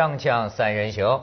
[0.00, 1.20] 锵锵三人行，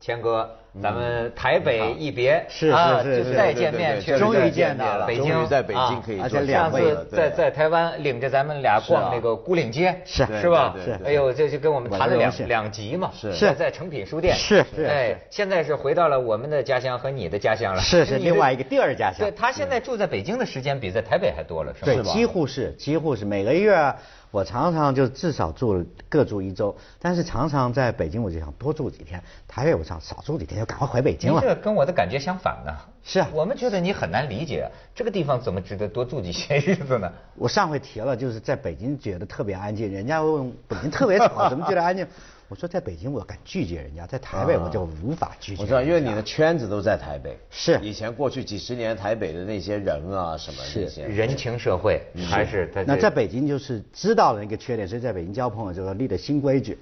[0.00, 0.48] 谦哥，
[0.82, 10.26] 咱们台北一别，是啊是是就是再见面，确实终于再见到了北京终于在北京可以啊做上两位次在在台湾领着咱们俩逛那个孤岭街，是。
[10.40, 10.74] 是吧？
[11.04, 13.30] 哎呦，这就跟我们谈了两两集嘛，是。
[13.36, 19.18] 在在诚品书店，是是哎，现在是回到了我们的家乡和你的家乡了，是是另外一个第二家乡。
[19.18, 21.84] 对他现在住在北京的时间比在台北还多了，是吧？
[21.84, 23.94] 对，几乎是几乎是每个月
[24.34, 31.40] 我常常就至少住各住一周，但是常常在北京我就想多住几天，台北我想少住几天就赶快回北京了。
[31.40, 32.72] 你这跟我的感觉相反呢。
[33.04, 37.12] 是啊我们觉得你很难理解这个地方怎么值得多住几些日子呢？
[37.36, 42.04] 我上回提了，就是在北京觉得特别安静，人家问北京特别吵，怎么觉得安静？
[42.48, 45.62] 我说在北京我敢拒绝人家，在台北我就无法拒绝。
[45.62, 47.38] 我知道，因为你的圈子都在台北。
[47.50, 56.78] 是以前过去几十年台北的那些人啊，什么是那些人情社会还是他那在北京就是知道了那个缺点，所以在北京交朋友就是立了新规矩，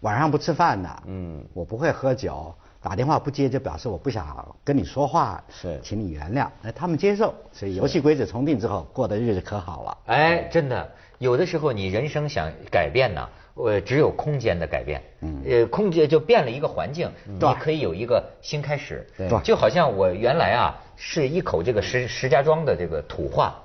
[0.00, 6.48] 晚上不吃饭的，嗯，我不会喝酒，打电话不接就表示我不想跟你说话，是请你原谅。
[6.60, 9.98] 那他们接受，所以游戏规则重定之后，过的日子可好了。
[10.06, 23.62] 哎，真的，有的时候你人生想改变呢，呃，只有空间的改变，嗯，呃，空间就变了一个环境，你可以有一个新开始，对就好像我原来啊是一口这个石石家庄的这个土话。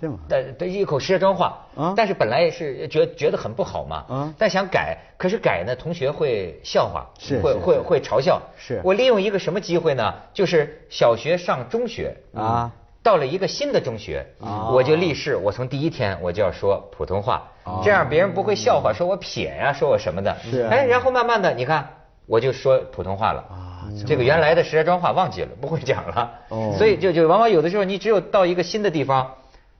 [0.00, 0.18] 是吗？
[0.28, 8.42] 但对一口石家庄话，啊但是本来也是觉觉得很不好嘛，啊但想改，可是改呢，同学会笑话，会是是是会会嘲笑。
[8.56, 10.12] 是我利用一个什么机会呢？
[10.32, 14.24] 就是小学上中学啊，到了一个新的中学，
[14.72, 17.50] 我就立誓，我从第一天我就要说普通话，
[17.82, 20.36] 这样别人不会笑话，说我撇呀、说我什么的。
[20.70, 21.88] 哎，然后慢慢的，你看，
[22.26, 23.44] 我就说普通话了。
[24.06, 26.30] 这个原来的石家庄话忘记了，不会讲了。
[26.48, 29.34] 哦所以就就往往有的时候，你只有到一个新的地方。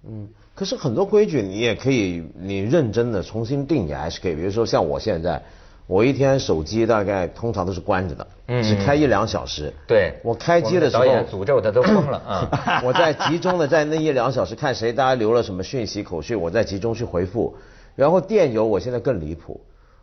[0.05, 4.35] 嗯，可是很多规矩你也可以，你认真的重新定也还是可以。
[4.35, 5.41] 比如说像我现在，
[5.87, 9.73] 我一天手机大概通常都是关着的，嗯只开一两小时。
[9.87, 12.81] 对，我开机的时候，导演诅咒他都疯了啊！
[12.87, 17.55] 我在集中的在那一两小时看谁大家留了什么讯息口讯，我在集中去回复。
[17.95, 19.61] 然后电邮我现在更离谱，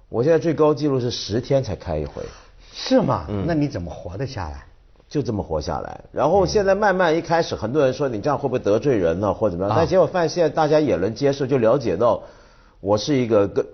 [0.09, 2.22] 我现在最高记录是十天才开一回，
[2.72, 3.25] 是吗？
[3.47, 4.66] 那你怎么活得下来？
[5.07, 6.01] 就这么活下来。
[6.11, 9.75] 然后现在慢慢一开始，很多人说你这样会不会得罪人呢，或者怎么样？
[9.75, 12.22] 但结果发现现在大家也能接受，就了解到
[12.79, 13.66] 我是一个跟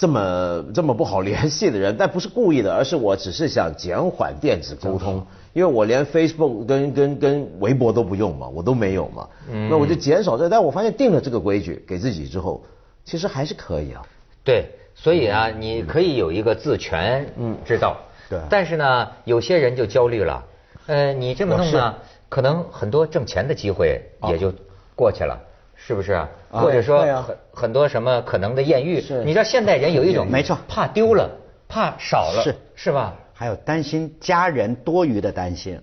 [0.00, 9.28] 这么这么不好联系的人， 但不是故意的，而是我只是想减缓电子沟通，因为我连 Facebook 跟跟跟微博都不用嘛，我都没有嘛，
[9.68, 10.48] 那我就减少这。
[10.48, 12.64] 但我发现定了这个规矩给自己之后，
[13.04, 14.00] 其实还是可以啊。
[14.42, 17.26] 对，所以啊，你可以有一个自权
[17.66, 17.98] 之道。
[18.30, 20.42] 对但是呢，有些人就焦虑了。
[20.86, 21.94] 呃，你这么弄呢，
[22.30, 24.50] 可能很多挣钱的机会也就
[24.96, 25.38] 过去了，
[25.86, 26.28] 是不是啊？
[26.52, 29.24] 啊或者说很很多什么可能的艳遇，是。
[29.24, 30.58] 你知道现代人有一种没错。
[30.68, 31.30] 怕丢了，
[31.68, 32.54] 怕少了，是。
[32.74, 33.14] 是吧？
[33.32, 35.80] 还有担心家人多余的担心，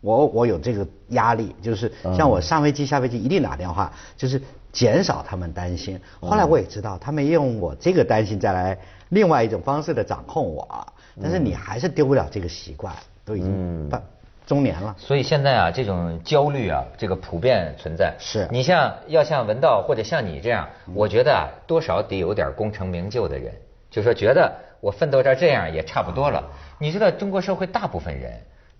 [0.00, 6.00] 我我有这个压力，就是像我上飞机下飞机一定打电话，就是减少他们担心。
[6.20, 8.76] 后来我也知道，他们用我这个担心再来
[9.10, 10.86] 另外一种方式的掌控我，
[11.22, 12.92] 但是你还是丢不了这个习惯，
[13.24, 14.02] 都已经半
[14.48, 14.96] 中年了。
[14.98, 18.14] 所以现在啊，这种焦虑啊，这个普遍存在。
[18.18, 23.52] 是你像要像文道或者像你这样，我觉得啊，多少得有点功成名就的人，
[23.90, 24.50] 就说觉得
[24.80, 26.42] 我奋斗到这样也差不多了。
[26.78, 28.32] 你知道中国社会大部分人，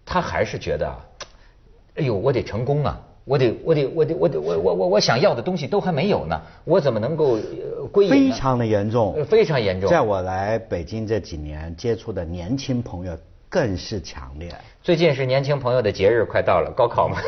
[0.06, 0.96] 他还是觉得啊，
[1.96, 2.98] 哎呦，我得成功啊。
[3.24, 8.32] 我得，我得，我得，我得，我我我我想要的东西都还没有呢，我怎么能够呃归隐呢？
[8.32, 9.90] 非常的严重呃，非常严重。
[9.90, 13.14] 在我来北京这几年接触的年轻朋友
[13.48, 14.52] 更是强烈。
[14.82, 17.18] 最近是年轻朋友的节日快到了，高考嘛，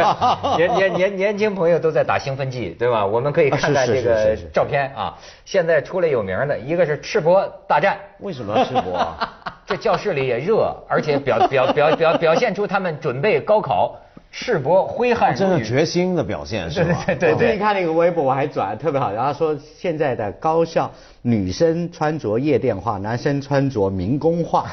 [0.56, 3.04] 年年年年轻朋友都在打兴奋剂，对吧？
[3.04, 5.16] 我们可以看看这个照片啊。
[5.44, 9.38] 现在出来有名的一个是赤膊大战，为什么要吃播啊？
[9.66, 13.96] 这教室里也热，而且表表表表表现出他们准备高考，
[14.32, 15.62] 赤膊挥汗真的。
[15.62, 17.02] 决心的表现是对吧？
[17.06, 20.90] 对对对我最近看那个微博，我还转特别好，然后说现在的高校
[21.20, 24.66] 女生穿着夜店化，男生穿着民工化。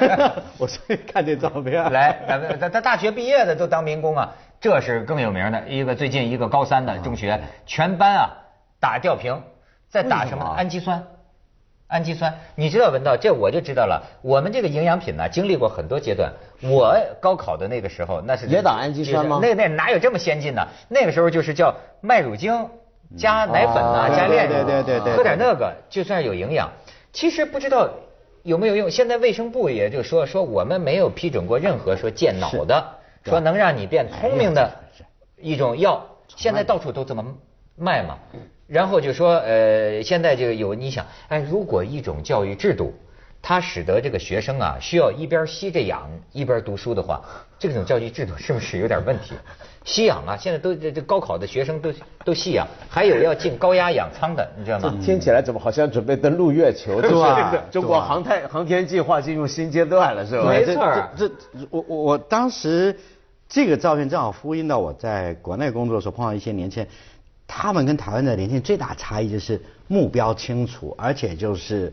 [0.58, 8.30] 我最近看这照片，来，咱们他他大学毕业的都当民工啊，这是更有名的一个最近一个高三的中学，全班啊
[8.80, 9.42] 打吊瓶，
[9.90, 11.04] 在打什么氨基酸。
[11.86, 14.02] 氨基酸，你知道文道，这我就知道了。
[14.22, 16.32] 我们这个营养品呢，经历过很多阶段。
[16.62, 20.66] 我高考的那个时候，那是也打氨基酸吗那那哪有这么先进呢？
[20.88, 22.68] 那个时候就是叫麦乳精
[23.16, 26.72] 加奶粉啊，哦加炼乳，对对对对对喝点那个就算有营养。
[27.12, 27.88] 其实不知道
[28.42, 28.90] 有没有用。
[28.90, 32.84] 现在卫生部也就说说我们没有批准过任何说健脑的，
[33.22, 34.68] 说能让你变聪明的
[35.36, 36.04] 一种药，
[36.34, 37.24] 现在到处都这么
[37.76, 38.18] 卖嘛。
[38.74, 42.92] 然后就说呃，现在就有你想，哎，如果一种教育制度。
[43.46, 47.20] 它使得这个学生啊需要一边吸着氧一边读书的话，
[47.58, 49.34] 这种教育制度是不是有点问题？
[49.84, 51.92] 吸氧啊，现在都这这高考的学生都
[52.24, 54.94] 都吸氧，还有要进高压氧舱的，你知道吗？
[55.04, 57.02] 听起来怎么好像准备登陆月球？
[57.04, 60.48] 对吧中国航太航天计划进入新阶段了，是吧？
[60.48, 60.74] 没错
[61.14, 62.98] 这这这我我我当时
[63.46, 66.90] 这个照片正好呼应到我在国内工作的时候碰到一些年轻人，
[67.56, 71.92] 他们跟台湾的年轻人最大差异就是目标清楚，而且就是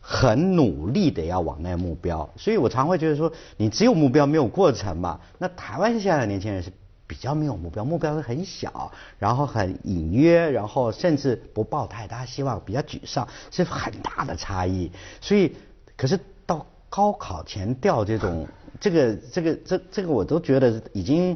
[0.00, 2.28] 很努力的要往那目标。
[2.36, 5.20] 所以我常会觉得说，你只有目标没有过程嘛。
[5.38, 6.72] 那台湾现在的年轻人是。
[7.10, 14.92] 比较没有目标，目标是很小，然后很隐约，然后甚至不抱太大希望，比较沮丧，是很大的差异。
[15.18, 15.56] 所以，
[15.96, 18.46] 可是到高考前掉这种，
[18.78, 21.34] 这个这个这这个我都觉得已经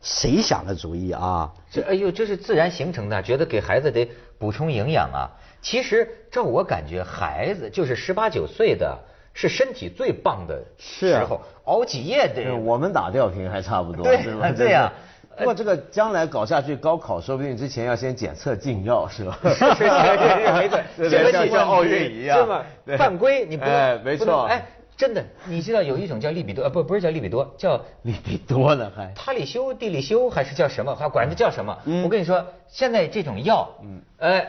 [0.00, 1.50] 谁想的主意啊？
[1.70, 5.30] 这哎呦，这是自然形成的，觉得给孩子得补充营养啊。
[5.62, 8.98] 其实照我感觉，孩子就是十八九岁的，
[9.34, 12.50] 是身体最棒的时候，熬几夜得。
[12.54, 14.50] 我们打吊瓶还差不多，对是吧？
[14.56, 14.90] 对呀
[15.36, 19.38] 不过这个将来搞下去，高考说不定之前要先检测禁药，是吧？
[19.42, 22.96] 是是是是没错， 对这个你像像奥运一样，是吗对？
[22.96, 24.66] 犯规你不能哎，没错，哎，
[25.00, 29.10] 真的，你知道有一种叫利比多，呃，不不是叫利比多，叫利比多呢还。
[29.16, 30.94] 他里修、地里修还是叫什么？
[30.94, 31.78] 还管它叫什么？
[31.86, 34.46] 嗯我跟你说，现在这种药，嗯，呃，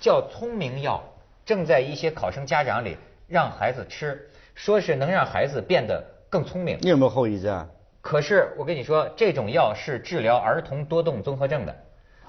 [0.00, 1.02] 叫聪明药，
[1.44, 2.96] 正在一些考生家长里
[3.26, 6.78] 让孩子吃，说是能让孩子变得更聪明。
[6.82, 7.66] 你有没有后遗症啊？
[8.00, 11.74] 可是我跟你说，这种药是治疗儿童多动综合症的。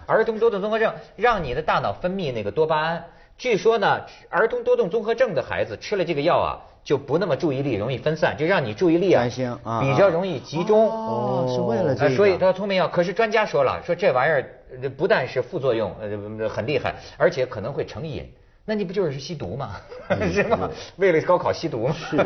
[0.07, 3.05] 儿童多动综合症让你的大脑分泌那个多巴胺。
[3.37, 6.49] 据说呢，儿童多动综合症的孩子吃了这个药啊，
[6.83, 10.89] 就不那么注意力容易分散，就让你注意力啊专心啊比较容易集中。
[10.89, 12.87] 哦是为了这个呃所以他聪明药。
[12.87, 14.49] 可是专家说了，说这玩意儿
[14.81, 18.31] 呃不但是副作用呃很厉害，而且可能会成瘾。
[18.63, 19.77] 那你不就是吸毒吗？
[20.31, 20.69] 是吗？
[20.97, 21.95] 为了高考吸毒吗？
[21.97, 22.25] 是，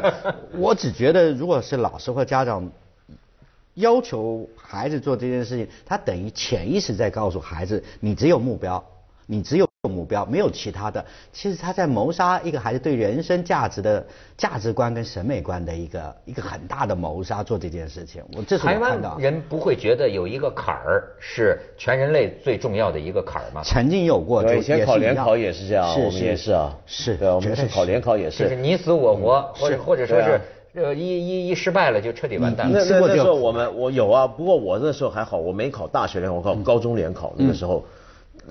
[0.57, 2.69] 我只觉得如果是老师或家长
[3.75, 8.83] 要求孩子做这件事情，他等于潜意识在告诉孩子，你只有目标，
[9.25, 11.03] 你只有目标，没有其他的。
[11.31, 14.05] 其实他在谋杀一个孩子对人生价值的
[14.37, 18.23] 价值观跟审美观的一个一个很大的谋杀，做这件事情。
[18.35, 19.15] 我这是我台湾的。
[19.19, 23.61] 人不会觉得有一个坎儿是全人类最重要的一个坎儿吗？
[23.63, 28.55] 曾经有过，就对，以前考联考也是这样，是我们也是啊，是，对，我们是考联考也就是是。
[28.55, 30.41] 你死我活，或者或者说是
[30.73, 32.73] 呃一一一失败了就彻底完蛋了。
[32.73, 37.83] 那你吃过这个那那时候我们我有啊，不过我那时候还好，我没考大学联考，我考高中联考那个时候，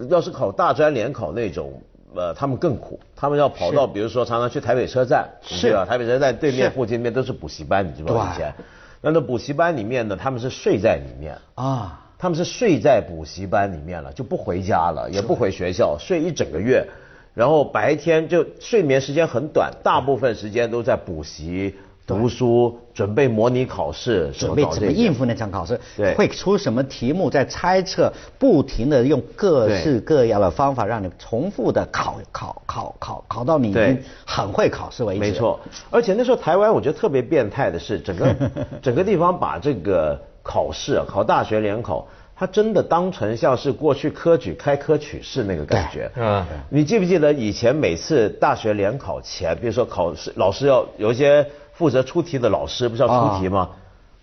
[0.08, 1.82] 要是考大专联考那种。
[2.17, 5.85] 呃，他们更苦，他们要跑到，比如说常常去台北车站，是对吧？
[5.85, 8.31] 台北车站对面附近那边都是补习班，你知道吗？
[8.32, 8.55] 以前，
[9.00, 16.87] 那那补习班里面呢，他们是睡在里面，啊，他们是睡在补习班里面了，就不回家了，也不回学校，睡一整个月，
[17.35, 21.75] 然后白天就睡眠时间很短，大部分时间都在补习、
[22.06, 26.15] 读书、准备模拟考试，准备怎么应付那场考试，对。
[26.15, 35.21] 会出什么题目，在猜测，不停的用各式各样的方法让你重复的考考考考考到你已经很会考试为止。
[35.21, 35.59] 没错，
[35.91, 38.35] 而且那时候台湾我觉得特别变态的是，整个
[38.83, 46.11] 整个地方把这个考试啊，考大学联考，它真的当成像是过去科举开科取士那个感觉。
[46.17, 53.71] 嗯你记不记得以前每次大学联考前，比如说考试老师要有一些负责出题的老师不是要出题吗？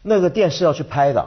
[0.01, 1.21] 那个电视要去拍的。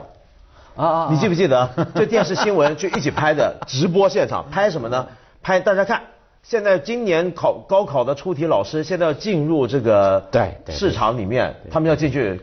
[0.75, 1.69] 啊啊，你记不记得？
[1.95, 5.07] 这电视新闻就一起拍的直播现场，拍什么呢？
[5.41, 6.01] 拍大家看，
[6.43, 12.41] 现在今年考高考的出题老师现在要进入这个对对市场里面，他们要进去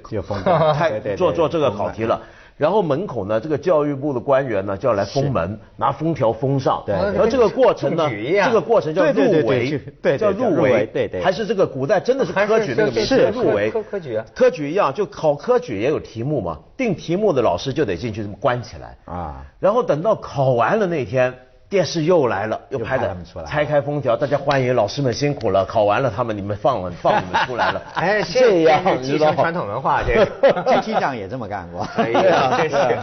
[1.16, 2.22] 做做这个考题了。
[2.56, 6.82] 然后门口呢，这个教育部的官员呢就要来封门，拿封条封上。
[6.86, 11.22] 对然后这个过程呢这个过程叫入围去，对对叫叫入入围围，对对。
[11.22, 13.70] 还是这个古代真的是科举那个名入围。
[13.70, 18.96] 科科举啊科举一样，就考科举也有题目嘛，定题目的老师就得进去这么关起来。
[19.04, 19.44] 啊。
[19.58, 21.34] 然后等到考完了那天，
[21.72, 30.62] 电视又来了，又拍的他们出来拆开封条，大家欢迎老师们辛苦了，考完了他们你们放了放你们出来了， 哎， 这样继承传统文化，这个。
[30.66, 31.80] 这机长也这么干过。
[31.96, 32.98] 哎呀，真是。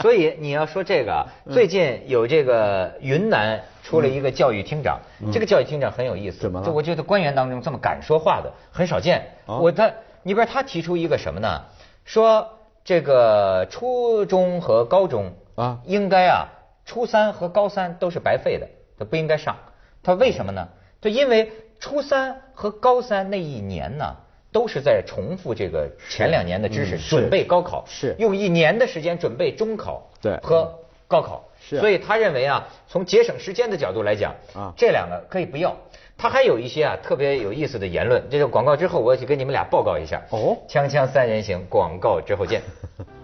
[0.00, 5.00] 所以你要说这个啊，最近有这个云南出了一个教育厅长，
[5.32, 6.42] 这个教育厅长很有意思。
[6.42, 9.26] 怎么了就我觉得官员当中这么敢说话的很少见。
[9.46, 9.90] 哦我他，
[10.22, 11.60] 你比如他提出一个什么呢？
[12.04, 12.48] 说
[12.84, 16.46] 这个初中和高中啊应该啊，
[16.84, 19.56] 初三和高三都是白费的，他不应该上。
[20.02, 20.68] 他为什么呢？
[21.00, 24.16] 他因为初三和高三那一年呢，
[24.52, 30.72] 都是在重复这个前两年的知识，嗯准备高考，是用一年的时间准备中考，对和
[31.08, 35.76] 高考，是所以他认为啊，从节省时间的角度来讲，啊这两个可以不要。
[36.18, 38.22] 他还有一些啊特别有意思的言论。
[38.30, 40.22] 这个广告之后，我去跟你们俩报告一下。
[40.30, 42.62] 哦锵锵三人行，广告之后见。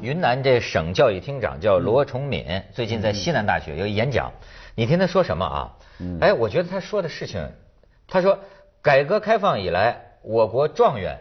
[0.00, 4.32] 云南这省教育厅长叫罗崇敏，最近在西南大学有一演讲，
[4.74, 5.76] 你听他说什么啊？
[6.20, 7.50] 哎，我觉得他说的事情，
[8.06, 8.38] 他说
[8.80, 11.18] 改革开放以来，我国状元，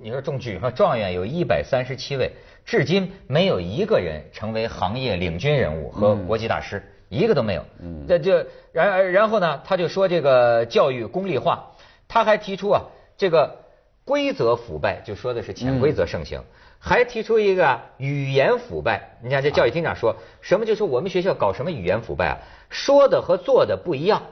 [0.00, 0.70] 你说中举吗？
[0.70, 2.30] 状元有一百三十七位，
[2.64, 7.64] 至今没有一个人成为行业领军人物和国际大师，一个都没有。
[7.80, 11.72] 嗯，这就然然后呢，他就说这个教育功利化，
[12.06, 12.82] 他还提出啊，
[13.16, 13.61] 这个
[14.04, 16.42] 规则腐败，就说的是潜规则盛行。
[16.84, 20.66] 还提出一个啊语言腐败，你看这教育厅长说什么？
[20.66, 22.38] 就说我们学校搞什么语言腐败啊？
[22.70, 24.22] 说的和做的不一样，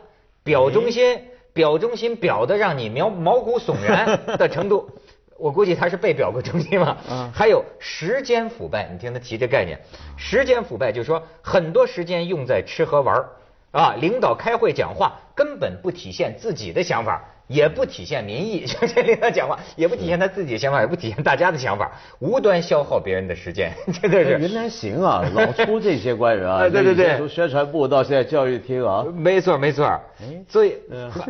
[0.42, 4.90] 表忠心，表忠心表的让你毛毛骨悚然的程度。
[5.38, 6.98] 我估计他是被表过忠心嘛。
[7.32, 9.78] 还有时间腐败，你听他提这概念，
[10.16, 13.28] 时间腐败就是说很多时间用在吃喝玩儿
[13.70, 17.24] 啊，领导开会讲话根本不体现自己的想法。
[17.50, 21.90] 也不体现民意， 就这领导讲话也不体现他自己的想法，也不体现大家的想法，
[22.21, 24.38] 无端消耗别人的时间， 真的是。
[24.38, 29.85] 云南行啊，老出这些官员啊， 对对对，从宣传部到现在教育厅啊，没错没错。
[29.85, 30.00] 哎，
[30.49, 30.76] 所以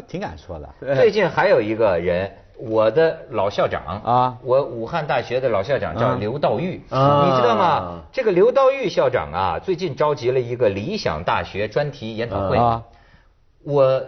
[0.06, 0.94] 挺敢说的。
[0.94, 8.02] 最近还有一个人，我的老校长啊，我武汉大学的老校长叫刘道玉，你知道吗？
[8.12, 12.58] 这个刘道玉校长啊，最近召集了一个理想大学专题研讨会，
[13.64, 14.02] 我。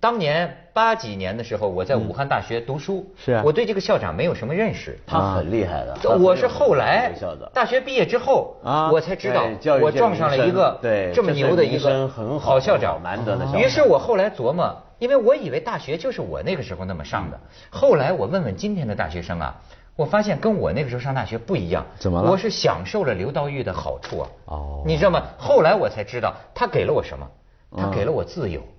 [0.00, 6.18] 当年八几年的时候，我在武汉大学读书，是啊，我对这个校长没有什么认识，他很厉害的。
[6.18, 7.12] 我是后来
[7.52, 9.44] 大学毕业之后，啊，我才知道，
[9.82, 10.78] 我撞上了一个
[11.12, 13.60] 这么牛的一个好校长，难得的校长。
[13.60, 17.40] 于是我后来琢磨，因为我以为大学就是我那个时候那么上的，
[17.70, 19.56] 后来我问问今天的大学生啊，
[19.96, 21.84] 我发现跟我那个时候上大学不一样。
[21.98, 22.30] 怎么了？
[22.30, 24.28] 我是享受了刘道玉的好处啊。
[24.44, 24.82] 哦。
[24.86, 25.24] 你知道吗？
[25.36, 27.28] 后来我才知道，他给了我什么？
[27.76, 28.60] 他给了我自由。
[28.60, 28.77] 嗯，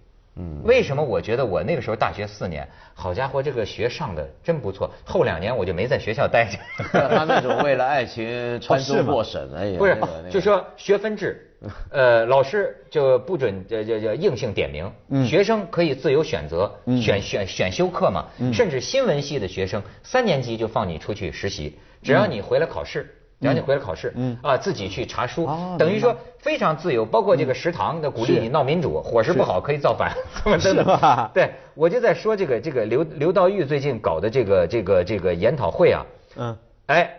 [0.64, 4.90] 为什么我觉得我那个时候大学四年，好家伙，这个学上的真不错。
[5.06, 6.58] 后两年我就没在学校待着。
[6.92, 9.98] 他那种为了爱情穿州过省哎不是，
[10.32, 11.50] 就说学分制，
[11.92, 14.92] 呃，老师就不准这这这硬性点名，
[15.26, 18.26] 学生可以自由选择，选选选修课嘛。
[18.54, 23.16] 甚至新闻系的学生，三年级就放你出去实习，只要你回来考试。
[23.40, 30.14] 然后你回来考试，嗯啊，自己去查书，等于说非常自由，包括这个食堂的鼓励你闹民主，伙食不好可以造反，
[30.60, 31.32] 是吧？
[31.34, 36.06] 对，我就在说这个这个刘刘道玉最近搞的这个这个这个研讨会啊，
[36.36, 37.10] 嗯，哎，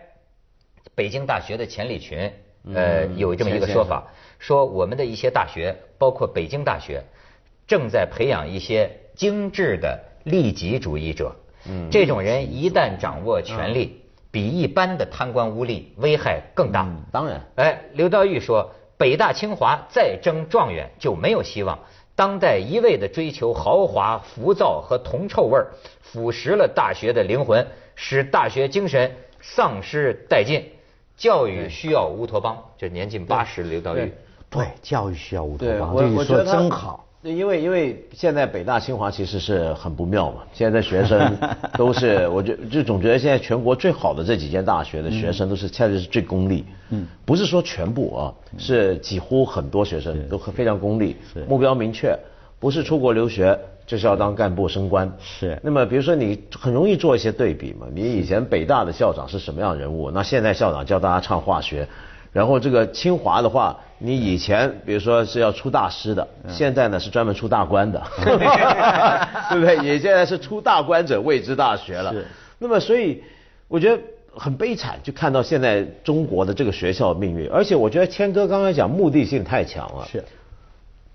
[0.95, 2.31] 北京大学的钱理群，
[2.75, 4.05] 呃，有这么一个说法，
[4.39, 7.03] 说我们的一些大学，包括北京大学，
[7.67, 11.35] 正在培养一些精致的利己主义者，
[11.67, 14.00] 嗯，这种人一旦掌握权力。
[14.31, 16.87] 比一般的贪官污吏危害更大。
[17.11, 21.79] 当然，哎，刘道玉说，北大清华再争状元就没有希望。
[22.15, 25.69] 当代一味的追求豪华、浮躁和铜臭味儿，
[26.03, 29.11] 腐蚀了大学的灵魂，使大学精神
[29.41, 30.71] 丧失殆尽。
[31.17, 34.13] 教育需要乌托邦，这年近八十的刘道玉。
[34.49, 35.95] 对，教育需要乌托邦。
[35.95, 37.07] 我我觉得真好。
[37.23, 41.37] 因为因为现在北大清华其实是很不妙嘛，现在学生
[41.77, 51.15] 都是，我就就总觉得现在全国最好的这几间大学的学生都是现在是最功利，嗯，不是说全部啊，是几乎很多学生都非常功利，
[51.47, 52.19] 目标明确，
[52.59, 55.61] 不是出国留学就是要当干部升官，是。
[55.63, 61.87] 那么比如说你很容易做一些对比嘛，你以前北大的校长是什么样人物，那现在校长教大家唱化学。
[62.33, 69.77] 然后这个清华的话，你以前比如说是要出大师的，现在呢是专门出大官的， 对不对？
[69.79, 72.15] 你现在是出大官者谓之大学了。
[72.59, 73.23] 那么所以
[73.69, 74.03] 我觉得
[74.35, 77.47] 很悲惨，就看到现在中国的这个学校命运。
[77.51, 80.25] 而且我觉得谦哥刚才讲目的性太强了，是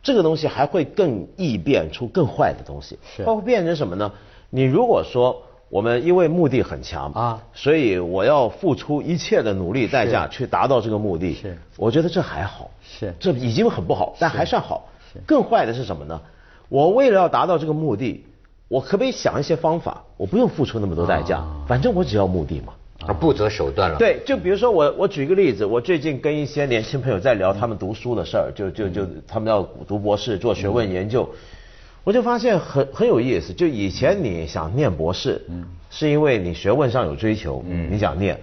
[0.03, 4.11] 这个东西还会更易变出更坏的东西，是包括变成什么呢？
[4.49, 5.41] 你如果说。
[5.69, 11.33] 我们因为目的很强啊，所以我要付出一切的努力代价去达到这个目的。
[11.33, 12.69] 是，我觉得这还好。
[12.81, 14.87] 是，这已经很不好，但还算好。
[15.11, 16.21] 是，更坏的是什么呢？
[16.69, 18.23] 我为了要达到这个目的，
[18.67, 20.03] 我可不可以想一些方法？
[20.17, 22.73] 我不用付出那么多代价，反正我只要目的嘛。
[23.07, 23.97] 而不择手段了。
[23.97, 31.29] 对，就比如说我，我举一个例子，我最近跟一些年轻朋友在聊他们读书的事儿，就就就他们要读博士做学问研究。
[32.05, 38.39] 我就发现很很有意思，就以前你想念博士，嗯，是因为你学问上有追求，嗯，你想念，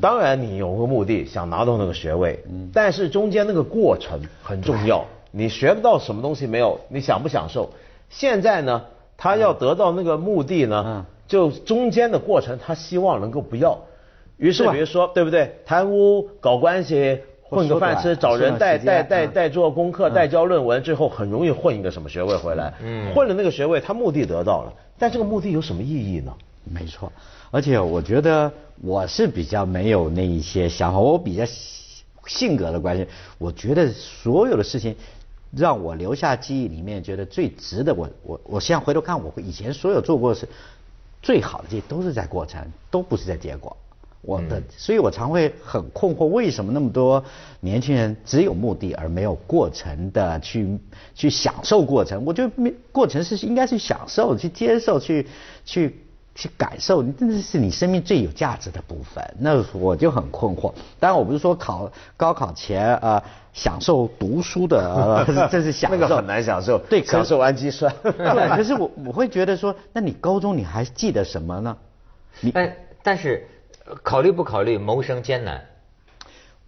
[0.00, 7.70] 当然你有个目的想拿到那个学位，嗯，但是中间那个过程很重要，你学不到什么东西没有，你想不享受？
[8.08, 8.82] 现在呢，
[9.18, 11.04] 他要得到那个目的呢，嗯。
[11.28, 13.78] 就中间的过程他希望能够不要，
[14.38, 15.56] 于是比如说对不对？
[15.66, 17.20] 贪污、搞关系。
[17.48, 19.48] 混个饭吃，找人代代代代。
[19.48, 22.74] 做功课，代交论文，最后很容易混一个什么学位回来。
[22.82, 26.32] 嗯，混了那个学位，他目的得到了，但这个目的有什么意义呢？
[26.64, 27.10] 没错，
[27.50, 28.52] 而且我觉得
[28.82, 31.44] 我是比较没有那一些想法，我比较
[32.26, 33.06] 性格的关系，
[33.38, 34.94] 我觉得所有的事情
[35.56, 40.46] 让我留下记忆里面觉得最值得我我我现在回头看，我以前所有做过的事，
[41.22, 43.74] 最好的这些都是在过程，都不是在结果。
[44.20, 47.24] 我的，所以我常会很困惑，为什么那么多
[47.60, 50.78] 年轻人只有目的而没有过程的去
[51.14, 52.24] 去享受过程？
[52.26, 55.26] 我觉得没过程是应该去享受、去接受、去
[55.64, 56.00] 去
[56.34, 59.24] 去感受，真的是你生命最有价值的部分。
[59.38, 60.72] 那我就很困惑。
[60.98, 63.22] 当然，我不是说考高考前啊
[63.52, 66.76] 享受读书的，呃、这是享受， 那个很难享受。
[66.90, 67.94] 对，享受氨基酸。
[68.02, 71.76] 对，可是我我会觉得说，那你高中你还记得什么呢？
[72.40, 73.46] 你哎，但是。
[74.02, 75.64] 考虑不考虑谋生艰难？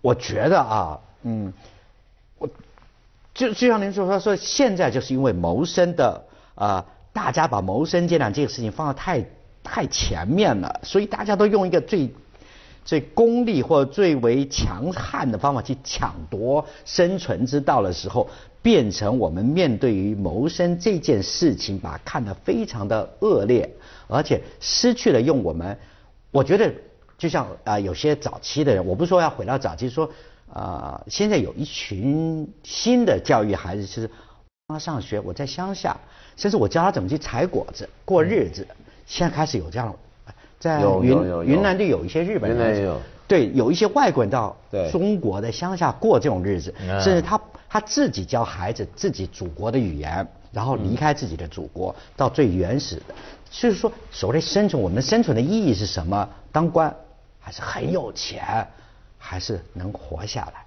[0.03, 1.53] 我觉得啊，嗯，
[2.39, 2.49] 我
[3.35, 6.25] 就就像您说说说，现在就是因为谋生的
[6.55, 9.23] 啊，大家把谋生艰难这个事情放得太
[9.63, 12.11] 太前面了，所以大家都用一个最
[12.83, 18.27] 最功利或最为强悍的方法去抢夺生存之道的时候，
[18.63, 23.71] 变成我们面对于谋生这件事情，把看得非常的恶劣，
[24.09, 25.79] 而且失去了用我们，
[26.31, 26.73] 我觉得。
[27.21, 30.11] 就像啊，有些早期的人，我不是说要回到早期，说
[30.51, 34.11] 啊，现在有一群新的教育孩子，是
[34.69, 35.95] 他上学，我在乡下，
[36.35, 38.67] 甚至我教他怎么去采果子过日子。
[39.05, 39.95] 现在开始有这样，
[40.59, 41.13] 在云
[41.45, 42.99] 云南就有一些日本人，
[43.29, 44.57] 对，有一些外国人到
[44.91, 53.15] 中国的乡下过这种日子，甚至他他自己教孩子自己祖国的语言，然后离开自己的祖国，到最原始的，
[53.51, 56.27] 就是说所谓生存，我们生存的意义是什么？
[56.51, 56.97] 当官。
[57.51, 58.65] 还是很有钱，
[59.19, 60.65] 还是能活下来？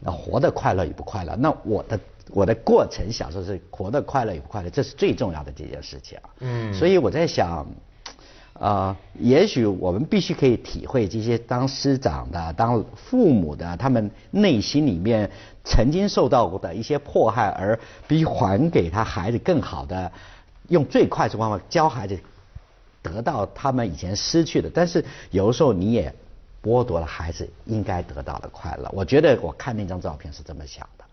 [0.00, 1.34] 那活得快乐与不快乐？
[1.36, 6.28] 那我的我的过程享受是活得快乐与不快乐，这是最重要的这件事情啊。
[6.40, 6.74] 嗯。
[6.74, 7.66] 所以我在想，
[8.52, 15.30] 啊，也许我们必须可以体会这些当师长的、当父母的，他们内心里面
[15.64, 20.12] 曾经受到过的一些迫害，而比还给他孩子更好的，
[20.68, 22.20] 用最快速方法教孩子。
[23.02, 26.12] 得到他们以前失去的，但是有的时候你也
[26.62, 28.90] 剥夺了孩子应该得到的快乐。
[28.92, 31.04] 我觉得我看那张照片是这么想的。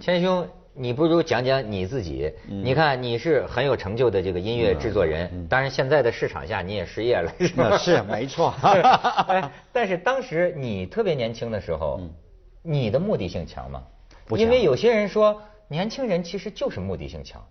[0.00, 2.32] 千兄，你不如讲讲你自己。
[2.46, 7.76] 你看你是很有成就的这个音乐制作人，当然现在的市场下你也失业了，是吧？
[7.78, 8.54] 是没错。
[9.72, 12.00] 但是当时你特别年轻的时候，
[12.62, 13.82] 你的目的性强吗？
[14.36, 17.44] 因为有些人说年轻人其实就是目的性强，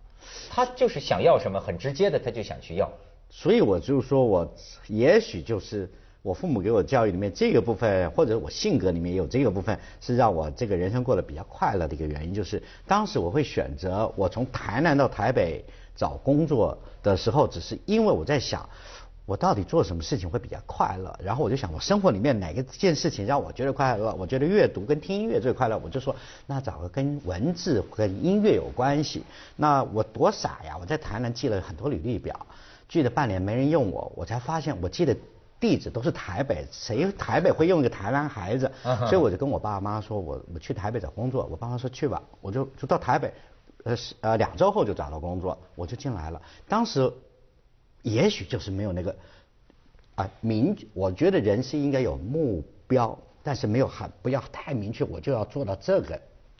[0.50, 2.92] 他就是想要什么很直接的，他就想去要。
[3.30, 4.56] 所以我就说，我
[4.88, 5.90] 也许就是
[6.22, 12.34] 我父母给我教育里面这个部分，或者我性格里面有这个部分，是让我这个人生过得比较快乐的一个原因。
[12.34, 15.64] 就是当时我会选择我从台南到台北
[15.96, 18.68] 找工作的时候，只是因为我在想，
[19.26, 21.18] 我到底做什么事情会比较快乐。
[21.24, 24.14] 然后我就想，我生活里面哪个件事情让我觉得快乐？
[24.16, 25.78] 我觉得阅读跟听音乐最快乐。
[25.78, 26.16] 我就说，
[26.48, 29.24] 那找个跟文字跟音乐有关系。
[29.56, 30.76] 那我多傻呀！
[30.82, 32.48] 我在台南记了很多履历表。
[32.90, 35.16] 记了半年没人用我，我才发现我记得
[35.60, 38.70] 地址都是台北，谁台北会用一个台湾孩子？
[38.84, 41.46] 所以我就跟我爸妈说，我我去台北找工作。
[41.52, 43.32] 我爸妈说去吧，我就就到台北，
[43.84, 46.42] 呃呃两周后就找到工作，我就进来了。
[46.68, 47.14] 当时
[48.02, 49.16] 也许就是没有那个
[50.16, 56.20] 啊明，我觉得人是应该有目标，但是没有很不要太明确，我就要做到这个。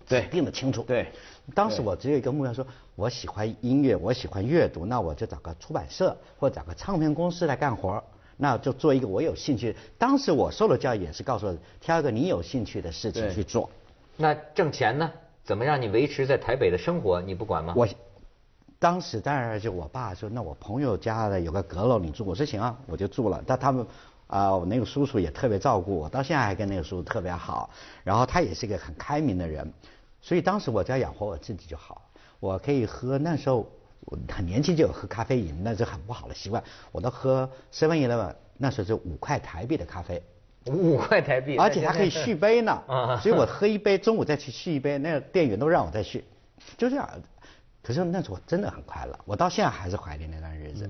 [0.10, 0.82] 对，定的清楚。
[0.84, 1.08] 对，
[1.56, 8.04] 当时我只有一个目标，说我喜欢音乐，我喜欢阅读，那我就找个出版社或者找个唱片公司来干活
[8.36, 9.76] 那就做一个我有兴趣。
[9.98, 13.70] 当时我受的教育也是告诉我，挑一个你有兴趣的事情去做。
[14.18, 15.12] 那挣钱呢？
[15.44, 17.22] 怎么让你维持在台北的生活？
[17.22, 17.74] 你不管吗？
[17.76, 17.88] 我
[18.80, 22.26] 当时当然就我爸说，那我朋友家的有个阁楼，你住。
[22.26, 23.44] 我说行啊，我就住了。
[23.46, 23.86] 但他们
[24.28, 27.70] 啊，我那个叔叔也特别照顾我，到现在还跟那个叔叔特别好。
[28.06, 29.74] 然后他也是一个很开明的人。
[30.22, 33.70] 所以当时我只要养活我自己就好，我可以喝那时候
[34.02, 36.64] 我很年轻就有喝咖啡饮，那是很不好的习惯。
[36.92, 40.22] 我都喝 seven eleven，那时候是五块台币的咖啡，
[40.66, 42.84] 五块台币，而且还可以续杯呢。
[43.22, 46.26] 所以我喝一杯，中午再去续一杯，那个店员都让我再续，
[46.78, 47.10] 就这样。
[47.82, 50.90] 可是那时候我真的很快乐，我到现在还是怀念那段日子。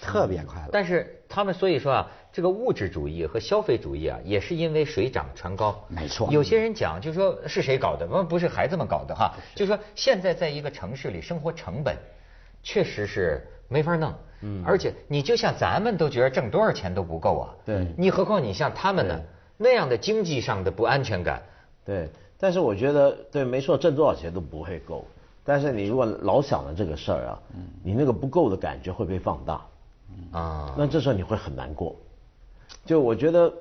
[0.00, 5.84] 特别快乐，但是他们所以说啊，这个物质主义和消费主义啊，也是因为水涨船高。
[5.88, 8.06] 没错，有些人讲，就说是谁搞的？
[8.06, 11.96] 不不是孩子们搞的哈，就说现在在一个城市里生活成本
[12.62, 14.14] 确实是没法弄。
[14.40, 17.54] 嗯，而且你就像咱们都觉得挣多少钱都不够啊。
[17.64, 19.20] 对，你何况你像他们呢？
[19.60, 21.42] 那样的经济上的不安全感，
[21.84, 22.08] 对，
[22.38, 25.04] 但是我觉得对，没错，挣多少钱都不会够。
[25.42, 27.42] 但是你如果老想着这个事儿啊，
[27.82, 29.66] 你那个不够的感觉会被放大，
[30.32, 31.96] 啊，那这时候你会很难过。
[32.84, 33.52] 就我觉得，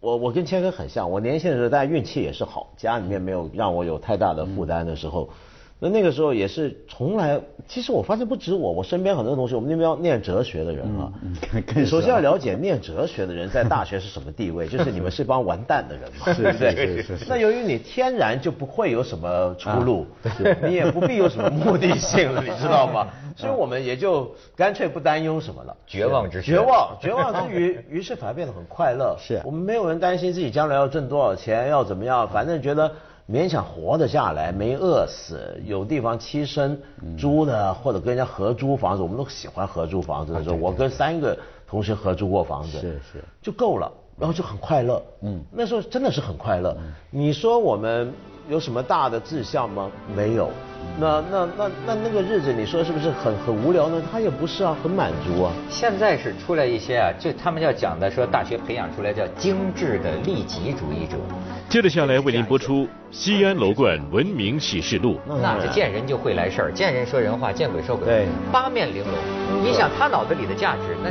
[0.00, 5.28] 我我跟谦哥很像，我年轻的时候，大家运气也是好，家里面没有让我有太大的负担的时候。
[5.82, 11.10] 那那个时候也是从来，其实我发现不止我，我身边很多同学，我们那边要念哲学的人啊，
[11.66, 17.04] 更首先要了解念哲学的人在大学是什么地位，就是你们是帮完蛋的人嘛，对不对？
[17.28, 20.06] 那由于你天然就不会有什么出路，
[20.62, 23.08] 你也不必有什么目的性了，你知道吗？
[23.36, 29.16] 所以我们也就干脆不担忧什么了，绝望之绝望，绝望之余，于是反而变得很快乐。
[29.18, 32.92] 是我们没有人担心自己将来要挣多少钱，要怎么样，反正觉得。
[33.30, 36.80] 勉强活得下来，没饿死，有地方栖身，
[37.16, 46.76] 租的或者跟人家合租房子，我们都喜欢合租房子的时候，我跟三个同学合租过房子，是是，就够了，然后就很快乐，嗯，那时候真的是很快乐。
[47.10, 48.12] 你说我们
[48.48, 49.90] 有什么大的志向吗？
[50.14, 50.50] 没有。
[50.98, 54.02] 那那那那那个日子，你说是不是很很无聊呢？
[54.10, 55.52] 他也不是啊，很满足啊。
[55.70, 61.16] 现在是出来一些啊，就他们要讲的说，大学培养出来叫精致的利己主义者。
[61.70, 65.14] 接着下来为您播出《西安楼冠文明启示录》。
[65.40, 69.62] 那是见人就会来事儿，见人说人话，见鬼说鬼，对，八面玲珑。
[69.64, 71.10] 你想他脑子里的价值，那。